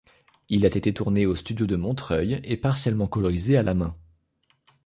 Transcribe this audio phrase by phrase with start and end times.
[0.49, 3.95] Il a été tourné aux studios de Montreuil, et partiellement colorisé à la main.